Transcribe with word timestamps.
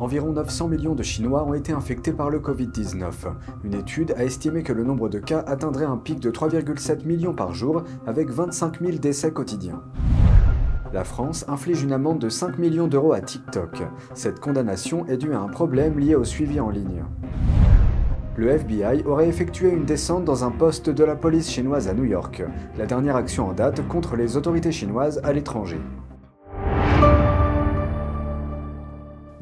Environ 0.00 0.30
900 0.30 0.68
millions 0.68 0.94
de 0.94 1.02
Chinois 1.02 1.42
ont 1.42 1.54
été 1.54 1.72
infectés 1.72 2.12
par 2.12 2.30
le 2.30 2.38
Covid-19. 2.38 3.10
Une 3.64 3.74
étude 3.74 4.14
a 4.16 4.24
estimé 4.24 4.62
que 4.62 4.72
le 4.72 4.84
nombre 4.84 5.08
de 5.08 5.18
cas 5.18 5.42
atteindrait 5.44 5.86
un 5.86 5.96
pic 5.96 6.20
de 6.20 6.30
3,7 6.30 7.04
millions 7.04 7.34
par 7.34 7.52
jour, 7.52 7.82
avec 8.06 8.30
25 8.30 8.80
000 8.80 8.98
décès 8.98 9.32
quotidiens. 9.32 9.82
La 10.92 11.02
France 11.02 11.44
inflige 11.48 11.82
une 11.82 11.92
amende 11.92 12.20
de 12.20 12.28
5 12.28 12.58
millions 12.58 12.86
d'euros 12.86 13.12
à 13.12 13.20
TikTok. 13.20 13.82
Cette 14.14 14.38
condamnation 14.38 15.04
est 15.06 15.16
due 15.16 15.34
à 15.34 15.40
un 15.40 15.48
problème 15.48 15.98
lié 15.98 16.14
au 16.14 16.24
suivi 16.24 16.60
en 16.60 16.70
ligne. 16.70 17.02
Le 18.36 18.50
FBI 18.50 19.02
aurait 19.04 19.28
effectué 19.28 19.68
une 19.68 19.84
descente 19.84 20.24
dans 20.24 20.44
un 20.44 20.52
poste 20.52 20.90
de 20.90 21.02
la 21.02 21.16
police 21.16 21.50
chinoise 21.50 21.88
à 21.88 21.92
New 21.92 22.04
York, 22.04 22.44
la 22.78 22.86
dernière 22.86 23.16
action 23.16 23.48
en 23.48 23.52
date 23.52 23.86
contre 23.88 24.14
les 24.14 24.36
autorités 24.36 24.70
chinoises 24.70 25.20
à 25.24 25.32
l'étranger. 25.32 25.80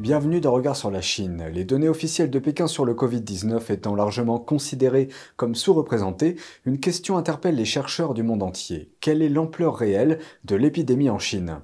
Bienvenue 0.07 0.41
dans 0.41 0.53
Regard 0.53 0.77
sur 0.77 0.93
la 0.93 1.01
Chine. 1.01 1.47
Les 1.53 1.65
données 1.65 1.89
officielles 1.89 2.31
de 2.31 2.39
Pékin 2.39 2.69
sur 2.69 2.85
le 2.85 2.95
Covid-19 2.95 3.73
étant 3.73 3.97
largement 3.97 4.39
considérées 4.39 5.09
comme 5.35 5.57
sous-représentées, 5.57 6.37
une 6.65 6.79
question 6.79 7.17
interpelle 7.17 7.57
les 7.57 7.65
chercheurs 7.65 8.15
du 8.15 8.23
monde 8.23 8.45
entier. 8.45 8.93
Quelle 9.01 9.21
est 9.21 9.29
l'ampleur 9.29 9.75
réelle 9.75 10.21
de 10.45 10.55
l'épidémie 10.55 11.11
en 11.11 11.19
Chine? 11.19 11.59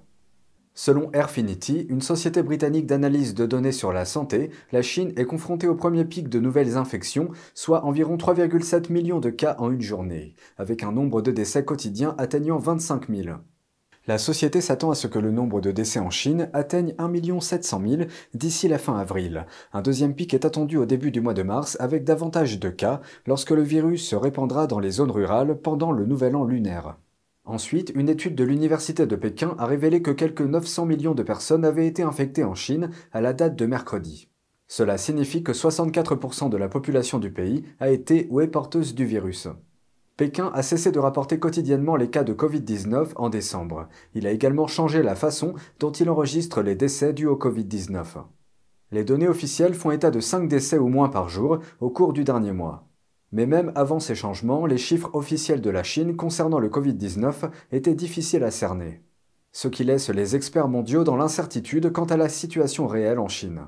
Selon 0.75 1.13
Airfinity, 1.13 1.87
une 1.89 2.01
société 2.01 2.43
britannique 2.43 2.87
d'analyse 2.87 3.35
de 3.35 3.47
données 3.47 3.71
sur 3.71 3.93
la 3.93 4.05
santé, 4.05 4.51
la 4.73 4.83
Chine 4.83 5.13
est 5.15 5.25
confrontée 5.25 5.69
au 5.69 5.77
premier 5.77 6.05
pic 6.05 6.29
de 6.29 6.41
nouvelles 6.41 6.77
infections, 6.77 7.29
soit 7.55 7.85
environ 7.85 8.17
3,7 8.17 8.91
millions 8.91 9.21
de 9.21 9.31
cas 9.31 9.55
en 9.61 9.71
une 9.71 9.83
journée, 9.83 10.35
avec 10.59 10.83
un 10.83 10.91
nombre 10.91 11.23
de 11.23 11.31
décès 11.31 11.65
quotidiens 11.65 12.17
atteignant 12.19 12.59
25 12.59 13.09
000. 13.09 13.37
La 14.09 14.19
société 14.19 14.61
s'attend 14.61 14.91
à 14.91 14.97
ce 14.97 15.07
que 15.07 15.21
le 15.21 15.31
nombre 15.31 15.61
de 15.61 15.71
décès 15.71 16.01
en 16.01 16.11
Chine 16.11 16.51
atteigne 16.53 16.93
1 16.99 17.41
700 17.41 17.83
000 17.87 18.03
d'ici 18.35 18.67
la 18.67 18.79
fin 18.79 18.99
avril. 18.99 19.47
Un 19.73 19.81
deuxième 19.81 20.17
pic 20.17 20.35
est 20.35 20.45
attendu 20.45 20.77
au 20.77 20.87
début 20.87 21.13
du 21.13 21.21
mois 21.21 21.35
de 21.35 21.45
mars 21.45 21.77
avec 21.79 22.03
davantage 22.03 22.59
de 22.59 22.69
cas 22.69 23.01
lorsque 23.27 23.53
le 23.53 23.63
virus 23.63 24.09
se 24.09 24.17
répandra 24.17 24.67
dans 24.67 24.81
les 24.81 24.91
zones 24.91 25.13
rurales 25.13 25.57
pendant 25.57 25.93
le 25.93 26.05
nouvel 26.05 26.35
an 26.35 26.45
lunaire. 26.45 26.97
Ensuite, 27.45 27.93
une 27.95 28.09
étude 28.09 28.35
de 28.35 28.43
l'Université 28.43 29.07
de 29.07 29.15
Pékin 29.15 29.55
a 29.59 29.67
révélé 29.67 30.03
que 30.03 30.11
quelques 30.11 30.43
900 30.43 30.87
millions 30.87 31.15
de 31.15 31.23
personnes 31.23 31.65
avaient 31.65 31.87
été 31.87 32.03
infectées 32.03 32.45
en 32.45 32.57
Chine 32.57 32.91
à 33.13 33.21
la 33.21 33.33
date 33.33 33.55
de 33.55 33.67
mercredi. 33.67 34.29
Cela 34.67 34.99
signifie 34.99 35.45
que 35.45 35.53
64% 35.53 36.49
de 36.49 36.57
la 36.57 36.69
population 36.69 37.21
du 37.21 37.31
pays 37.31 37.63
a 37.79 37.91
été 37.91 38.27
ou 38.31 38.41
est 38.41 38.49
porteuse 38.49 38.97
du 38.97 39.05
virus. 39.05 39.47
Pékin 40.17 40.51
a 40.55 40.63
cessé 40.63 40.93
de 40.93 40.99
rapporter 40.99 41.39
quotidiennement 41.39 41.97
les 41.97 42.11
cas 42.11 42.23
de 42.23 42.35
Covid-19 42.35 43.13
en 43.17 43.31
décembre. 43.31 43.89
Il 44.15 44.27
a 44.27 44.31
également 44.31 44.67
changé 44.67 45.03
la 45.03 45.15
façon 45.15 45.55
dont 45.81 45.91
il 45.91 46.11
enregistre 46.11 46.61
les 46.63 46.75
décès 46.75 47.15
dus 47.15 47.27
au 47.27 47.37
Covid-19. 47.37 48.05
Les 48.91 49.05
données 49.05 49.29
officielles 49.29 49.75
font 49.75 49.91
état 49.91 50.11
de 50.11 50.21
5 50.21 50.49
décès 50.49 50.77
ou 50.77 50.89
moins 50.89 51.09
par 51.09 51.31
jour 51.31 51.61
au 51.81 51.89
cours 51.89 52.13
du 52.13 52.25
dernier 52.25 52.53
mois. 52.53 52.89
Mais 53.33 53.47
même 53.47 53.73
avant 53.75 54.01
ces 54.01 54.15
changements, 54.15 54.67
les 54.67 54.77
chiffres 54.77 55.11
officiels 55.15 55.63
de 55.63 55.71
la 55.71 55.83
Chine 55.83 56.15
concernant 56.15 56.59
le 56.59 56.69
Covid-19 56.69 57.51
étaient 57.73 57.95
difficiles 57.95 58.45
à 58.45 58.51
cerner. 58.51 59.01
Ce 59.51 59.69
qui 59.69 59.83
laisse 59.83 60.11
les 60.11 60.37
experts 60.37 60.69
mondiaux 60.69 61.05
dans 61.05 61.17
l'incertitude 61.17 61.91
quant 61.91 62.05
à 62.05 62.19
la 62.19 62.29
situation 62.29 62.87
réelle 62.87 63.19
en 63.19 63.29
Chine. 63.29 63.67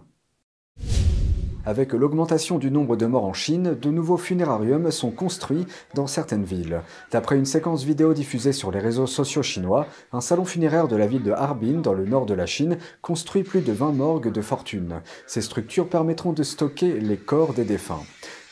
Avec 1.67 1.95
l'augmentation 1.95 2.59
du 2.59 2.71
nombre 2.71 2.95
de 2.95 3.07
morts 3.07 3.25
en 3.25 3.33
Chine, 3.33 3.75
de 3.81 3.91
nouveaux 3.91 4.19
funérariums 4.19 4.91
sont 4.91 5.11
construits 5.11 5.67
dans 5.95 6.07
certaines 6.07 6.45
villes. 6.45 6.83
D'après 7.11 7.37
une 7.37 7.47
séquence 7.47 7.85
vidéo 7.85 8.13
diffusée 8.13 8.53
sur 8.53 8.71
les 8.71 8.81
réseaux 8.81 9.07
sociaux 9.07 9.43
chinois, 9.43 9.87
un 10.13 10.21
salon 10.21 10.45
funéraire 10.45 10.89
de 10.89 10.97
la 10.97 11.07
ville 11.07 11.23
de 11.23 11.33
Harbin, 11.33 11.81
dans 11.81 11.95
le 11.95 12.05
nord 12.05 12.27
de 12.27 12.35
la 12.35 12.45
Chine, 12.45 12.77
construit 13.01 13.45
plus 13.45 13.63
de 13.63 13.73
20 13.73 13.93
morgues 13.93 14.31
de 14.31 14.43
fortune. 14.43 15.01
Ces 15.27 15.41
structures 15.41 15.89
permettront 15.89 16.35
de 16.35 16.43
stocker 16.43 17.01
les 17.01 17.17
corps 17.17 17.55
des 17.55 17.65
défunts. 17.65 18.03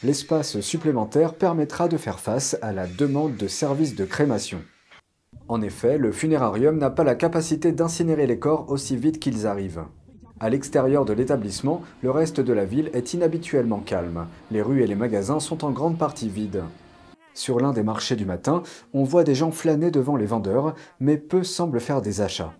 L'espace 0.03 0.61
supplémentaire 0.61 1.35
permettra 1.35 1.89
de 1.89 1.99
faire 1.99 2.19
face 2.19 2.57
à 2.63 2.73
la 2.73 2.87
demande 2.87 3.37
de 3.37 3.47
services 3.47 3.95
de 3.95 4.07
crémation. 4.07 4.63
En 5.49 5.61
effet, 5.61 5.99
le 5.99 6.13
funérarium 6.13 6.79
n'a 6.79 6.89
pas 6.89 7.05
la 7.05 7.15
capacité 7.15 7.73
d'incinérer 7.73 8.27
les 8.27 8.39
corps 8.39 8.71
aussi 8.71 8.97
vite 8.97 9.21
qu'ils 9.21 9.47
arrivent. 9.47 9.85
À 10.43 10.51
l'extérieur 10.51 11.05
de 11.05 11.13
l'établissement, 11.13 11.83
le 12.03 12.11
reste 12.11 12.41
de 12.41 12.53
la 12.53 12.65
ville 12.65 12.91
est 12.95 13.15
inhabituellement 13.15 13.79
calme. 13.79 14.27
Les 14.51 14.61
rues 14.61 14.83
et 14.83 14.89
les 14.89 14.97
magasins 14.97 15.39
sont 15.39 15.65
en 15.65 15.71
grande 15.71 15.99
partie 15.99 16.29
vides. 16.29 16.65
Sur 17.33 17.61
l'un 17.61 17.73
des 17.73 17.85
marchés 17.85 18.17
du 18.17 18.27
matin, 18.27 18.65
on 18.93 19.05
voit 19.05 19.23
des 19.23 19.37
gens 19.37 19.53
flâner 19.53 19.93
devant 19.93 20.17
les 20.17 20.27
vendeurs, 20.27 20.75
mais 20.99 21.17
peu 21.17 21.45
semblent 21.45 21.79
faire 21.79 22.03
des 22.03 22.23
achats. 22.23 22.53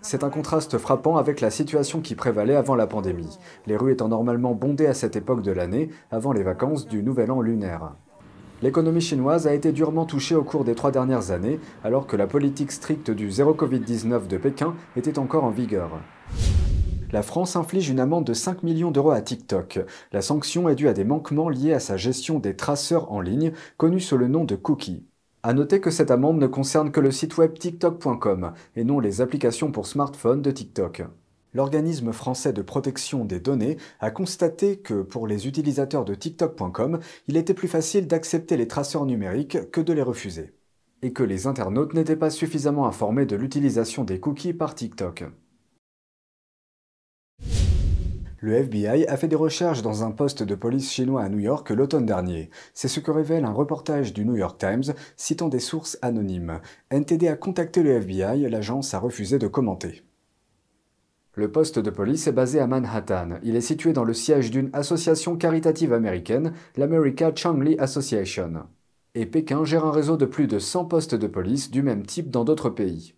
C'est 0.00 0.22
un 0.22 0.30
contraste 0.30 0.78
frappant 0.78 1.16
avec 1.16 1.40
la 1.40 1.50
situation 1.50 2.00
qui 2.00 2.14
prévalait 2.14 2.54
avant 2.54 2.76
la 2.76 2.86
pandémie, 2.86 3.40
les 3.66 3.76
rues 3.76 3.94
étant 3.94 4.06
normalement 4.06 4.54
bondées 4.54 4.86
à 4.86 4.94
cette 4.94 5.16
époque 5.16 5.42
de 5.42 5.50
l'année, 5.50 5.90
avant 6.12 6.32
les 6.32 6.44
vacances 6.44 6.86
du 6.86 7.02
Nouvel 7.02 7.32
An 7.32 7.40
lunaire. 7.40 7.94
L'économie 8.64 9.02
chinoise 9.02 9.46
a 9.46 9.52
été 9.52 9.72
durement 9.72 10.06
touchée 10.06 10.34
au 10.34 10.42
cours 10.42 10.64
des 10.64 10.74
trois 10.74 10.90
dernières 10.90 11.32
années, 11.32 11.60
alors 11.84 12.06
que 12.06 12.16
la 12.16 12.26
politique 12.26 12.72
stricte 12.72 13.10
du 13.10 13.30
zéro 13.30 13.52
Covid-19 13.52 14.26
de 14.26 14.38
Pékin 14.38 14.74
était 14.96 15.18
encore 15.18 15.44
en 15.44 15.50
vigueur. 15.50 16.00
La 17.12 17.20
France 17.20 17.56
inflige 17.56 17.90
une 17.90 18.00
amende 18.00 18.24
de 18.24 18.32
5 18.32 18.62
millions 18.62 18.90
d'euros 18.90 19.10
à 19.10 19.20
TikTok. 19.20 19.80
La 20.12 20.22
sanction 20.22 20.66
est 20.70 20.76
due 20.76 20.88
à 20.88 20.94
des 20.94 21.04
manquements 21.04 21.50
liés 21.50 21.74
à 21.74 21.78
sa 21.78 21.98
gestion 21.98 22.38
des 22.38 22.56
traceurs 22.56 23.12
en 23.12 23.20
ligne, 23.20 23.52
connus 23.76 24.00
sous 24.00 24.16
le 24.16 24.28
nom 24.28 24.44
de 24.44 24.56
cookies. 24.56 25.04
A 25.42 25.52
noter 25.52 25.82
que 25.82 25.90
cette 25.90 26.10
amende 26.10 26.38
ne 26.38 26.46
concerne 26.46 26.90
que 26.90 27.00
le 27.00 27.10
site 27.10 27.36
web 27.36 27.58
tiktok.com 27.58 28.54
et 28.76 28.84
non 28.84 28.98
les 28.98 29.20
applications 29.20 29.72
pour 29.72 29.86
smartphone 29.86 30.40
de 30.40 30.50
TikTok 30.50 31.02
l'organisme 31.54 32.12
français 32.12 32.52
de 32.52 32.60
protection 32.60 33.24
des 33.24 33.40
données 33.40 33.78
a 34.00 34.10
constaté 34.10 34.76
que 34.76 35.02
pour 35.02 35.26
les 35.26 35.46
utilisateurs 35.46 36.04
de 36.04 36.14
TikTok.com, 36.14 36.98
il 37.28 37.36
était 37.36 37.54
plus 37.54 37.68
facile 37.68 38.06
d'accepter 38.06 38.56
les 38.56 38.68
traceurs 38.68 39.06
numériques 39.06 39.70
que 39.70 39.80
de 39.80 39.92
les 39.92 40.02
refuser, 40.02 40.52
et 41.02 41.12
que 41.12 41.22
les 41.22 41.46
internautes 41.46 41.94
n'étaient 41.94 42.16
pas 42.16 42.30
suffisamment 42.30 42.86
informés 42.86 43.26
de 43.26 43.36
l'utilisation 43.36 44.04
des 44.04 44.20
cookies 44.20 44.52
par 44.52 44.74
TikTok. 44.74 45.24
Le 48.44 48.52
FBI 48.52 49.06
a 49.06 49.16
fait 49.16 49.28
des 49.28 49.36
recherches 49.36 49.80
dans 49.80 50.04
un 50.04 50.10
poste 50.10 50.42
de 50.42 50.54
police 50.54 50.92
chinois 50.92 51.22
à 51.22 51.30
New 51.30 51.38
York 51.38 51.70
l'automne 51.70 52.04
dernier. 52.04 52.50
C'est 52.74 52.88
ce 52.88 53.00
que 53.00 53.10
révèle 53.10 53.46
un 53.46 53.52
reportage 53.52 54.12
du 54.12 54.26
New 54.26 54.36
York 54.36 54.58
Times 54.60 54.92
citant 55.16 55.48
des 55.48 55.60
sources 55.60 55.98
anonymes. 56.02 56.60
NTD 56.90 57.28
a 57.28 57.36
contacté 57.36 57.82
le 57.82 57.92
FBI, 57.92 58.46
l'agence 58.50 58.92
a 58.92 58.98
refusé 58.98 59.38
de 59.38 59.46
commenter. 59.46 60.02
Le 61.36 61.50
poste 61.50 61.80
de 61.80 61.90
police 61.90 62.28
est 62.28 62.32
basé 62.32 62.60
à 62.60 62.68
Manhattan. 62.68 63.40
Il 63.42 63.56
est 63.56 63.60
situé 63.60 63.92
dans 63.92 64.04
le 64.04 64.14
siège 64.14 64.52
d'une 64.52 64.70
association 64.72 65.36
caritative 65.36 65.92
américaine, 65.92 66.52
l'America 66.76 67.32
Changli 67.34 67.76
Association. 67.78 68.52
Et 69.16 69.26
Pékin 69.26 69.64
gère 69.64 69.84
un 69.84 69.90
réseau 69.90 70.16
de 70.16 70.26
plus 70.26 70.46
de 70.46 70.60
100 70.60 70.84
postes 70.84 71.16
de 71.16 71.26
police 71.26 71.72
du 71.72 71.82
même 71.82 72.06
type 72.06 72.30
dans 72.30 72.44
d'autres 72.44 72.70
pays. 72.70 73.14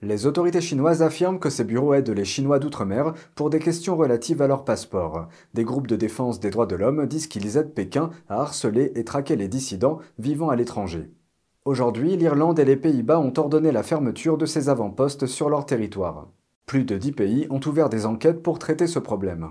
Les 0.00 0.24
autorités 0.24 0.62
chinoises 0.62 1.02
affirment 1.02 1.38
que 1.38 1.50
ces 1.50 1.64
bureaux 1.64 1.92
aident 1.92 2.08
les 2.08 2.24
Chinois 2.24 2.60
d'outre-mer 2.60 3.12
pour 3.34 3.50
des 3.50 3.58
questions 3.58 3.94
relatives 3.94 4.40
à 4.40 4.46
leur 4.46 4.64
passeport. 4.64 5.28
Des 5.52 5.64
groupes 5.64 5.86
de 5.86 5.96
défense 5.96 6.40
des 6.40 6.48
droits 6.48 6.64
de 6.64 6.76
l'homme 6.76 7.06
disent 7.06 7.26
qu'ils 7.26 7.58
aident 7.58 7.74
Pékin 7.74 8.08
à 8.30 8.40
harceler 8.40 8.92
et 8.94 9.04
traquer 9.04 9.36
les 9.36 9.48
dissidents 9.48 9.98
vivant 10.18 10.48
à 10.48 10.56
l'étranger. 10.56 11.10
Aujourd'hui, 11.66 12.16
l'Irlande 12.16 12.58
et 12.58 12.64
les 12.64 12.76
Pays-Bas 12.76 13.20
ont 13.20 13.34
ordonné 13.36 13.70
la 13.70 13.82
fermeture 13.82 14.38
de 14.38 14.46
ces 14.46 14.70
avant-postes 14.70 15.26
sur 15.26 15.50
leur 15.50 15.66
territoire. 15.66 16.28
Plus 16.70 16.84
de 16.84 16.96
10 16.96 17.10
pays 17.10 17.46
ont 17.50 17.58
ouvert 17.66 17.88
des 17.88 18.06
enquêtes 18.06 18.44
pour 18.44 18.60
traiter 18.60 18.86
ce 18.86 19.00
problème. 19.00 19.50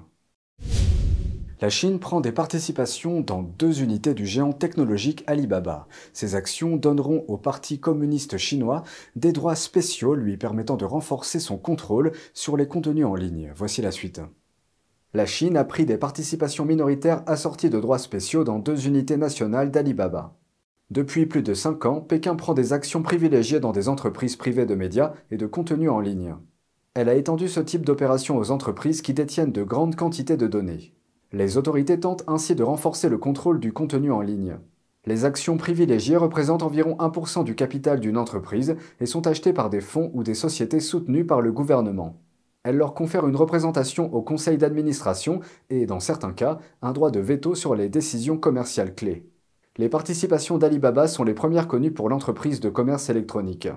La 1.59 1.69
Chine 1.69 1.99
prend 1.99 2.21
des 2.21 2.31
participations 2.31 3.19
dans 3.19 3.43
deux 3.43 3.81
unités 3.81 4.13
du 4.13 4.25
géant 4.25 4.53
technologique 4.53 5.25
Alibaba. 5.27 5.89
Ces 6.13 6.35
actions 6.35 6.77
donneront 6.77 7.25
au 7.27 7.35
Parti 7.35 7.77
communiste 7.81 8.37
chinois 8.37 8.83
des 9.17 9.33
droits 9.33 9.57
spéciaux 9.57 10.15
lui 10.15 10.37
permettant 10.37 10.77
de 10.77 10.85
renforcer 10.85 11.41
son 11.41 11.57
contrôle 11.57 12.13
sur 12.33 12.55
les 12.55 12.69
contenus 12.69 13.05
en 13.05 13.15
ligne. 13.15 13.51
Voici 13.53 13.81
la 13.81 13.91
suite. 13.91 14.21
La 15.13 15.25
Chine 15.25 15.57
a 15.57 15.65
pris 15.65 15.85
des 15.85 15.97
participations 15.97 16.63
minoritaires 16.63 17.23
assorties 17.27 17.69
de 17.69 17.81
droits 17.81 17.99
spéciaux 17.99 18.45
dans 18.45 18.59
deux 18.59 18.87
unités 18.87 19.17
nationales 19.17 19.71
d'Alibaba. 19.71 20.37
Depuis 20.89 21.25
plus 21.25 21.43
de 21.43 21.53
cinq 21.53 21.85
ans, 21.85 21.99
Pékin 21.99 22.35
prend 22.35 22.53
des 22.53 22.71
actions 22.71 23.03
privilégiées 23.03 23.59
dans 23.59 23.73
des 23.73 23.89
entreprises 23.89 24.37
privées 24.37 24.65
de 24.65 24.75
médias 24.75 25.11
et 25.31 25.35
de 25.35 25.47
contenus 25.47 25.89
en 25.89 25.99
ligne. 25.99 26.37
Elle 26.95 27.09
a 27.09 27.15
étendu 27.15 27.47
ce 27.47 27.59
type 27.59 27.85
d'opération 27.85 28.37
aux 28.37 28.51
entreprises 28.51 29.01
qui 29.01 29.13
détiennent 29.13 29.51
de 29.51 29.63
grandes 29.63 29.95
quantités 29.95 30.37
de 30.37 30.47
données. 30.47 30.93
Les 31.31 31.57
autorités 31.57 31.99
tentent 31.99 32.23
ainsi 32.27 32.55
de 32.55 32.63
renforcer 32.63 33.09
le 33.09 33.19
contrôle 33.19 33.59
du 33.59 33.71
contenu 33.71 34.11
en 34.11 34.21
ligne. 34.21 34.57
Les 35.05 35.23
actions 35.23 35.57
privilégiées 35.57 36.17
représentent 36.17 36.63
environ 36.63 36.95
1% 36.97 37.43
du 37.43 37.55
capital 37.55 37.99
d'une 37.99 38.17
entreprise 38.17 38.75
et 38.99 39.05
sont 39.05 39.27
achetées 39.27 39.53
par 39.53 39.69
des 39.69 39.81
fonds 39.81 40.11
ou 40.13 40.23
des 40.23 40.33
sociétés 40.33 40.79
soutenues 40.79 41.25
par 41.25 41.41
le 41.41 41.51
gouvernement. 41.51 42.19
Elles 42.63 42.77
leur 42.77 42.93
confèrent 42.93 43.27
une 43.27 43.35
représentation 43.35 44.13
au 44.13 44.21
conseil 44.21 44.57
d'administration 44.57 45.39
et, 45.69 45.85
dans 45.85 45.99
certains 45.99 46.33
cas, 46.33 46.57
un 46.81 46.91
droit 46.91 47.11
de 47.11 47.19
veto 47.19 47.55
sur 47.55 47.75
les 47.75 47.87
décisions 47.87 48.37
commerciales 48.37 48.95
clés. 48.95 49.29
Les 49.77 49.87
participations 49.87 50.57
d'Alibaba 50.57 51.07
sont 51.07 51.23
les 51.23 51.33
premières 51.33 51.67
connues 51.67 51.93
pour 51.93 52.09
l'entreprise 52.09 52.59
de 52.59 52.69
commerce 52.69 53.09
électronique. 53.09 53.69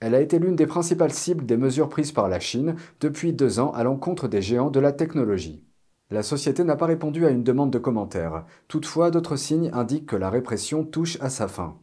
Elle 0.00 0.14
a 0.14 0.20
été 0.20 0.38
l'une 0.38 0.54
des 0.54 0.66
principales 0.66 1.12
cibles 1.12 1.44
des 1.44 1.56
mesures 1.56 1.88
prises 1.88 2.12
par 2.12 2.28
la 2.28 2.38
Chine 2.38 2.76
depuis 3.00 3.32
deux 3.32 3.58
ans 3.58 3.72
à 3.72 3.82
l'encontre 3.82 4.28
des 4.28 4.42
géants 4.42 4.70
de 4.70 4.78
la 4.78 4.92
technologie. 4.92 5.64
La 6.10 6.22
société 6.22 6.62
n'a 6.62 6.76
pas 6.76 6.86
répondu 6.86 7.26
à 7.26 7.30
une 7.30 7.42
demande 7.42 7.72
de 7.72 7.78
commentaires. 7.78 8.46
Toutefois, 8.68 9.10
d'autres 9.10 9.36
signes 9.36 9.70
indiquent 9.74 10.06
que 10.06 10.16
la 10.16 10.30
répression 10.30 10.84
touche 10.84 11.18
à 11.20 11.30
sa 11.30 11.48
fin. 11.48 11.76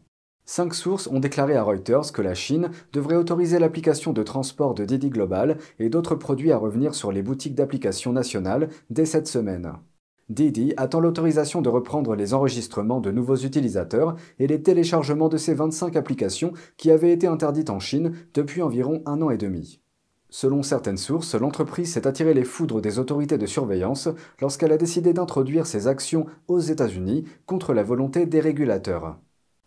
Cinq 0.46 0.74
sources 0.74 1.08
ont 1.08 1.20
déclaré 1.20 1.56
à 1.56 1.64
Reuters 1.64 2.14
que 2.14 2.22
la 2.22 2.36
Chine 2.36 2.70
devrait 2.94 3.18
autoriser 3.18 3.60
l'application 3.60 4.14
de 4.14 4.24
transport 4.24 4.76
de 4.76 4.86
Didi 4.86 5.10
Global 5.10 5.58
et 5.80 5.90
d'autres 5.90 6.16
produits 6.16 6.52
à 6.52 6.58
revenir 6.58 6.96
sur 6.96 7.12
les 7.12 7.22
boutiques 7.22 7.56
d'applications 7.56 8.14
nationales 8.14 8.70
dès 8.90 9.06
cette 9.06 9.28
semaine. 9.28 9.74
Didi 10.30 10.74
attend 10.76 11.00
l'autorisation 11.00 11.62
de 11.62 11.70
reprendre 11.70 12.16
les 12.16 12.34
enregistrements 12.34 13.00
de 13.00 13.12
nouveaux 13.12 13.36
utilisateurs 13.36 14.16
et 14.40 14.48
les 14.48 14.64
téléchargements 14.64 15.30
de 15.30 15.38
ces 15.38 15.54
25 15.54 15.96
applications 15.96 16.54
qui 16.78 16.90
avaient 16.90 17.12
été 17.12 17.28
interdites 17.28 17.70
en 17.70 17.80
Chine 17.80 18.14
depuis 18.34 18.64
environ 18.64 19.04
un 19.06 19.22
an 19.22 19.30
et 19.30 19.38
demi. 19.38 19.82
Selon 20.30 20.64
certaines 20.64 20.98
sources, 20.98 21.36
l'entreprise 21.36 21.94
s'est 21.94 22.08
attiré 22.08 22.34
les 22.34 22.44
foudres 22.44 22.82
des 22.82 22.98
autorités 22.98 23.38
de 23.38 23.46
surveillance 23.46 24.10
lorsqu'elle 24.42 24.72
a 24.72 24.78
décidé 24.78 25.14
d'introduire 25.14 25.68
ses 25.68 25.88
actions 25.88 26.26
aux 26.48 26.60
États-Unis 26.60 27.26
contre 27.46 27.74
la 27.74 27.84
volonté 27.84 28.26
des 28.26 28.40
régulateurs. 28.40 29.20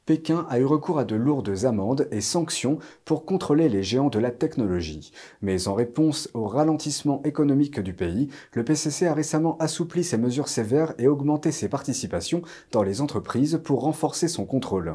Pékin 0.08 0.46
a 0.48 0.58
eu 0.58 0.64
recours 0.64 0.98
à 0.98 1.04
de 1.04 1.16
lourdes 1.16 1.66
amendes 1.66 2.08
et 2.10 2.22
sanctions 2.22 2.78
pour 3.04 3.26
contrôler 3.26 3.68
les 3.68 3.82
géants 3.82 4.08
de 4.08 4.18
la 4.18 4.30
technologie. 4.30 5.12
Mais 5.42 5.68
en 5.68 5.74
réponse 5.74 6.30
au 6.32 6.46
ralentissement 6.46 7.20
économique 7.24 7.78
du 7.78 7.92
pays, 7.92 8.30
le 8.54 8.64
PCC 8.64 9.06
a 9.06 9.12
récemment 9.12 9.58
assoupli 9.58 10.02
ses 10.02 10.16
mesures 10.16 10.48
sévères 10.48 10.94
et 10.96 11.08
augmenté 11.08 11.52
ses 11.52 11.68
participations 11.68 12.40
dans 12.72 12.82
les 12.82 13.02
entreprises 13.02 13.60
pour 13.62 13.82
renforcer 13.82 14.28
son 14.28 14.46
contrôle. 14.46 14.94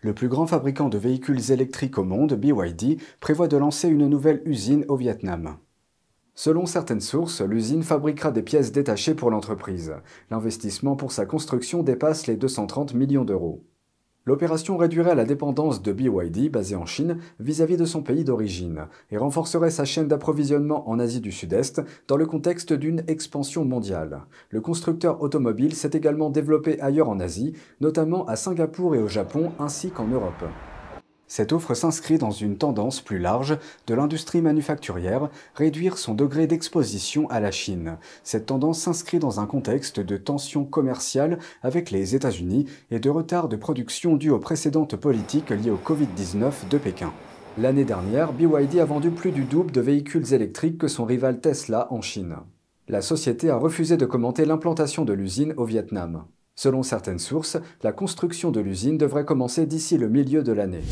Le 0.00 0.14
plus 0.14 0.26
grand 0.26 0.48
fabricant 0.48 0.88
de 0.88 0.98
véhicules 0.98 1.52
électriques 1.52 1.98
au 1.98 2.02
monde, 2.02 2.34
BYD, 2.34 3.00
prévoit 3.20 3.46
de 3.46 3.56
lancer 3.56 3.86
une 3.86 4.08
nouvelle 4.08 4.42
usine 4.46 4.84
au 4.88 4.96
Vietnam. 4.96 5.58
Selon 6.36 6.66
certaines 6.66 7.00
sources, 7.00 7.42
l'usine 7.42 7.84
fabriquera 7.84 8.32
des 8.32 8.42
pièces 8.42 8.72
détachées 8.72 9.14
pour 9.14 9.30
l'entreprise. 9.30 9.94
L'investissement 10.32 10.96
pour 10.96 11.12
sa 11.12 11.26
construction 11.26 11.84
dépasse 11.84 12.26
les 12.26 12.36
230 12.36 12.94
millions 12.94 13.24
d'euros. 13.24 13.62
L'opération 14.26 14.76
réduirait 14.76 15.14
la 15.14 15.26
dépendance 15.26 15.82
de 15.82 15.92
BYD, 15.92 16.50
basée 16.50 16.76
en 16.76 16.86
Chine, 16.86 17.18
vis-à-vis 17.38 17.76
de 17.76 17.84
son 17.84 18.02
pays 18.02 18.24
d'origine, 18.24 18.86
et 19.10 19.18
renforcerait 19.18 19.70
sa 19.70 19.84
chaîne 19.84 20.08
d'approvisionnement 20.08 20.88
en 20.88 20.98
Asie 20.98 21.20
du 21.20 21.30
Sud-Est 21.30 21.82
dans 22.08 22.16
le 22.16 22.26
contexte 22.26 22.72
d'une 22.72 23.04
expansion 23.06 23.64
mondiale. 23.64 24.22
Le 24.48 24.60
constructeur 24.60 25.22
automobile 25.22 25.74
s'est 25.74 25.90
également 25.92 26.30
développé 26.30 26.80
ailleurs 26.80 27.10
en 27.10 27.20
Asie, 27.20 27.52
notamment 27.80 28.24
à 28.26 28.34
Singapour 28.34 28.96
et 28.96 29.02
au 29.02 29.08
Japon, 29.08 29.52
ainsi 29.60 29.90
qu'en 29.90 30.08
Europe. 30.08 30.44
Cette 31.36 31.52
offre 31.52 31.74
s'inscrit 31.74 32.16
dans 32.16 32.30
une 32.30 32.58
tendance 32.58 33.00
plus 33.00 33.18
large 33.18 33.58
de 33.88 33.94
l'industrie 33.94 34.40
manufacturière, 34.40 35.30
réduire 35.56 35.98
son 35.98 36.14
degré 36.14 36.46
d'exposition 36.46 37.28
à 37.28 37.40
la 37.40 37.50
Chine. 37.50 37.96
Cette 38.22 38.46
tendance 38.46 38.78
s'inscrit 38.78 39.18
dans 39.18 39.40
un 39.40 39.46
contexte 39.46 39.98
de 39.98 40.16
tensions 40.16 40.64
commerciales 40.64 41.40
avec 41.64 41.90
les 41.90 42.14
États-Unis 42.14 42.66
et 42.92 43.00
de 43.00 43.10
retard 43.10 43.48
de 43.48 43.56
production 43.56 44.14
dû 44.14 44.30
aux 44.30 44.38
précédentes 44.38 44.94
politiques 44.94 45.50
liées 45.50 45.72
au 45.72 45.76
Covid-19 45.76 46.68
de 46.70 46.78
Pékin. 46.78 47.12
L'année 47.58 47.84
dernière, 47.84 48.32
BYD 48.32 48.78
a 48.78 48.84
vendu 48.84 49.10
plus 49.10 49.32
du 49.32 49.42
double 49.42 49.72
de 49.72 49.80
véhicules 49.80 50.34
électriques 50.34 50.78
que 50.78 50.86
son 50.86 51.04
rival 51.04 51.40
Tesla 51.40 51.88
en 51.90 52.00
Chine. 52.00 52.36
La 52.86 53.02
société 53.02 53.50
a 53.50 53.56
refusé 53.56 53.96
de 53.96 54.06
commenter 54.06 54.44
l'implantation 54.44 55.04
de 55.04 55.12
l'usine 55.12 55.52
au 55.56 55.64
Vietnam. 55.64 56.26
Selon 56.54 56.84
certaines 56.84 57.18
sources, 57.18 57.56
la 57.82 57.90
construction 57.90 58.52
de 58.52 58.60
l'usine 58.60 58.98
devrait 58.98 59.24
commencer 59.24 59.66
d'ici 59.66 59.98
le 59.98 60.08
milieu 60.08 60.44
de 60.44 60.52
l'année. 60.52 60.84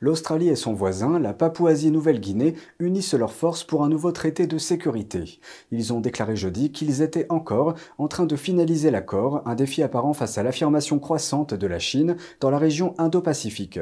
L'Australie 0.00 0.48
et 0.48 0.56
son 0.56 0.74
voisin, 0.74 1.18
la 1.18 1.32
Papouasie-Nouvelle-Guinée, 1.32 2.54
unissent 2.78 3.14
leurs 3.14 3.32
forces 3.32 3.64
pour 3.64 3.82
un 3.82 3.88
nouveau 3.88 4.12
traité 4.12 4.46
de 4.46 4.58
sécurité. 4.58 5.40
Ils 5.70 5.92
ont 5.92 6.00
déclaré 6.00 6.36
jeudi 6.36 6.70
qu'ils 6.70 7.00
étaient 7.00 7.26
encore 7.30 7.74
en 7.96 8.08
train 8.08 8.26
de 8.26 8.36
finaliser 8.36 8.90
l'accord, 8.90 9.42
un 9.46 9.54
défi 9.54 9.82
apparent 9.82 10.12
face 10.12 10.36
à 10.36 10.42
l'affirmation 10.42 10.98
croissante 10.98 11.54
de 11.54 11.66
la 11.66 11.78
Chine 11.78 12.16
dans 12.40 12.50
la 12.50 12.58
région 12.58 12.94
Indo-Pacifique. 12.98 13.80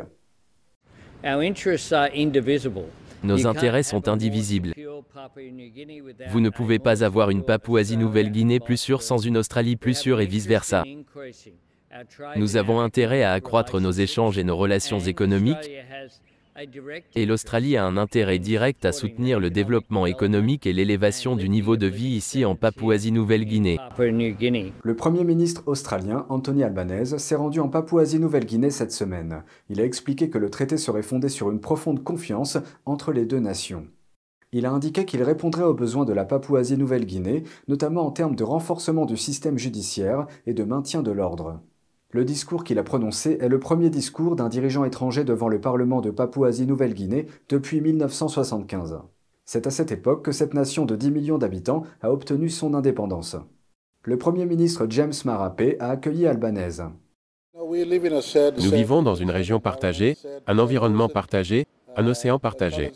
Nos 3.24 3.46
intérêts 3.46 3.82
sont 3.82 4.08
indivisibles. 4.08 4.74
Vous 6.30 6.40
ne 6.40 6.50
pouvez 6.50 6.78
pas 6.78 7.02
avoir 7.02 7.30
une 7.30 7.42
Papouasie-Nouvelle-Guinée 7.42 8.60
plus 8.60 8.76
sûre 8.76 9.02
sans 9.02 9.18
une 9.18 9.38
Australie 9.38 9.76
plus 9.76 9.94
sûre 9.94 10.20
et 10.20 10.26
vice-versa. 10.26 10.84
Nous 12.36 12.56
avons 12.56 12.80
intérêt 12.80 13.22
à 13.22 13.32
accroître 13.32 13.80
nos 13.80 13.92
échanges 13.92 14.38
et 14.38 14.44
nos 14.44 14.56
relations 14.56 15.00
économiques, 15.00 15.70
et 17.16 17.26
l'Australie 17.26 17.76
a 17.76 17.84
un 17.84 17.96
intérêt 17.96 18.38
direct 18.38 18.84
à 18.84 18.92
soutenir 18.92 19.40
le 19.40 19.50
développement 19.50 20.06
économique 20.06 20.66
et 20.66 20.72
l'élévation 20.72 21.34
du 21.34 21.48
niveau 21.48 21.76
de 21.76 21.88
vie 21.88 22.10
ici 22.10 22.44
en 22.44 22.54
Papouasie-Nouvelle-Guinée. 22.54 23.80
Le 23.98 24.94
Premier 24.94 25.24
ministre 25.24 25.64
australien, 25.66 26.26
Anthony 26.28 26.62
Albanese, 26.62 27.16
s'est 27.16 27.34
rendu 27.34 27.58
en 27.58 27.68
Papouasie-Nouvelle-Guinée 27.68 28.70
cette 28.70 28.92
semaine. 28.92 29.42
Il 29.68 29.80
a 29.80 29.84
expliqué 29.84 30.30
que 30.30 30.38
le 30.38 30.50
traité 30.50 30.76
serait 30.76 31.02
fondé 31.02 31.28
sur 31.28 31.50
une 31.50 31.60
profonde 31.60 32.04
confiance 32.04 32.58
entre 32.86 33.12
les 33.12 33.26
deux 33.26 33.40
nations. 33.40 33.86
Il 34.52 34.66
a 34.66 34.70
indiqué 34.70 35.04
qu'il 35.04 35.24
répondrait 35.24 35.64
aux 35.64 35.74
besoins 35.74 36.04
de 36.04 36.12
la 36.12 36.24
Papouasie-Nouvelle-Guinée, 36.24 37.42
notamment 37.66 38.06
en 38.06 38.12
termes 38.12 38.36
de 38.36 38.44
renforcement 38.44 39.06
du 39.06 39.16
système 39.16 39.58
judiciaire 39.58 40.28
et 40.46 40.54
de 40.54 40.62
maintien 40.62 41.02
de 41.02 41.10
l'ordre. 41.10 41.60
Le 42.14 42.24
discours 42.24 42.62
qu'il 42.62 42.78
a 42.78 42.84
prononcé 42.84 43.38
est 43.40 43.48
le 43.48 43.58
premier 43.58 43.90
discours 43.90 44.36
d'un 44.36 44.48
dirigeant 44.48 44.84
étranger 44.84 45.24
devant 45.24 45.48
le 45.48 45.60
Parlement 45.60 46.00
de 46.00 46.12
Papouasie-Nouvelle-Guinée 46.12 47.26
depuis 47.48 47.80
1975. 47.80 49.00
C'est 49.44 49.66
à 49.66 49.70
cette 49.72 49.90
époque 49.90 50.24
que 50.24 50.30
cette 50.30 50.54
nation 50.54 50.84
de 50.84 50.94
10 50.94 51.10
millions 51.10 51.38
d'habitants 51.38 51.82
a 52.02 52.12
obtenu 52.12 52.50
son 52.50 52.74
indépendance. 52.74 53.34
Le 54.04 54.16
Premier 54.16 54.46
ministre 54.46 54.86
James 54.90 55.12
Marape 55.24 55.74
a 55.80 55.88
accueilli 55.88 56.28
Albanese. 56.28 56.84
Nous 57.52 58.70
vivons 58.70 59.02
dans 59.02 59.16
une 59.16 59.32
région 59.32 59.58
partagée, 59.58 60.16
un 60.46 60.60
environnement 60.60 61.08
partagé, 61.08 61.66
un 61.96 62.06
océan 62.06 62.38
partagé. 62.38 62.92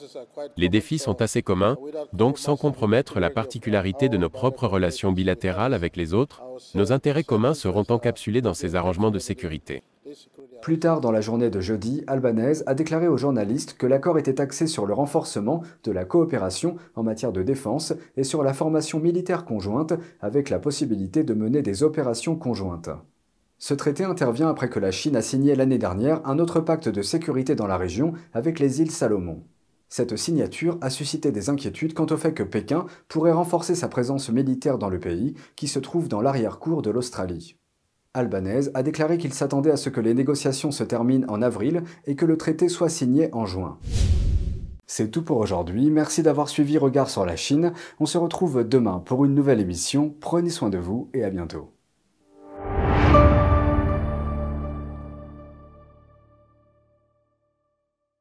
Les 0.57 0.69
défis 0.69 0.99
sont 0.99 1.21
assez 1.23 1.43
communs, 1.43 1.77
donc 2.13 2.39
sans 2.39 2.57
compromettre 2.57 3.21
la 3.21 3.31
particularité 3.31 4.09
de 4.09 4.17
nos 4.17 4.29
propres 4.29 4.67
relations 4.67 5.13
bilatérales 5.13 5.75
avec 5.75 5.97
les 5.97 6.15
autres, 6.15 6.43
nos 6.75 6.93
intérêts 6.93 7.25
communs 7.25 7.55
seront 7.55 7.85
encapsulés 7.89 8.43
dans 8.43 8.55
ces 8.55 8.75
arrangements 8.75 9.11
de 9.11 9.19
sécurité. 9.19 9.83
Plus 10.63 10.79
tard 10.79 11.01
dans 11.01 11.13
la 11.13 11.21
journée 11.21 11.51
de 11.51 11.61
jeudi, 11.61 12.03
Albanese 12.07 12.65
a 12.67 12.75
déclaré 12.75 13.09
aux 13.09 13.17
journalistes 13.17 13.77
que 13.79 13.87
l'accord 13.87 14.19
était 14.19 14.41
axé 14.41 14.67
sur 14.67 14.87
le 14.87 14.95
renforcement 14.95 15.63
de 15.85 15.93
la 15.93 16.05
coopération 16.05 16.77
en 16.97 17.03
matière 17.03 17.33
de 17.33 17.43
défense 17.43 17.95
et 18.17 18.25
sur 18.25 18.43
la 18.43 18.53
formation 18.53 18.99
militaire 18.99 19.45
conjointe 19.45 19.93
avec 20.21 20.51
la 20.51 20.59
possibilité 20.59 21.23
de 21.23 21.35
mener 21.35 21.63
des 21.63 21.83
opérations 21.83 22.37
conjointes. 22.37 22.91
Ce 23.61 23.75
traité 23.75 24.05
intervient 24.05 24.49
après 24.49 24.71
que 24.71 24.79
la 24.79 24.93
Chine 24.93 25.17
a 25.17 25.23
signé 25.23 25.57
l'année 25.57 25.79
dernière 25.79 26.21
un 26.25 26.39
autre 26.39 26.61
pacte 26.61 26.89
de 26.89 27.03
sécurité 27.03 27.57
dans 27.57 27.67
la 27.67 27.77
région 27.77 28.13
avec 28.33 28.61
les 28.61 28.81
îles 28.81 28.93
Salomon. 28.93 29.43
Cette 29.89 30.17
signature 30.17 30.79
a 30.81 30.91
suscité 30.91 31.33
des 31.33 31.51
inquiétudes 31.51 31.95
quant 31.95 32.07
au 32.07 32.17
fait 32.17 32.33
que 32.35 32.45
Pékin 32.45 32.87
pourrait 33.09 33.33
renforcer 33.33 33.75
sa 33.75 33.89
présence 33.89 34.29
militaire 34.31 34.79
dans 34.79 34.91
le 34.91 35.01
pays, 35.01 35.35
qui 35.57 35.67
se 35.67 35.81
trouve 35.81 36.09
dans 36.09 36.21
l'arrière-cour 36.21 36.83
de 36.83 36.91
l'Australie. 36.91 37.57
Albanese 38.15 38.71
a 38.75 38.83
déclaré 38.83 39.19
qu'il 39.19 39.33
s'attendait 39.33 39.71
à 39.73 39.77
ce 39.77 39.89
que 39.89 40.01
les 40.01 40.15
négociations 40.15 40.71
se 40.71 40.85
terminent 40.85 41.27
en 41.29 41.43
avril 41.43 41.83
et 42.07 42.17
que 42.17 42.27
le 42.27 42.37
traité 42.37 42.69
soit 42.69 42.89
signé 42.89 43.29
en 43.35 43.45
juin. 43.45 43.79
C'est 44.87 45.11
tout 45.11 45.23
pour 45.23 45.39
aujourd'hui, 45.39 45.91
merci 45.91 46.23
d'avoir 46.23 46.49
suivi 46.49 46.79
Regard 46.79 47.11
sur 47.11 47.27
la 47.27 47.37
Chine, 47.37 47.73
on 47.99 48.07
se 48.07 48.19
retrouve 48.19 48.67
demain 48.67 49.03
pour 49.05 49.25
une 49.25 49.35
nouvelle 49.35 49.61
émission, 49.61 50.15
prenez 50.21 50.51
soin 50.51 50.71
de 50.71 50.79
vous 50.79 51.11
et 51.13 51.25
à 51.25 51.31
bientôt. 51.31 51.73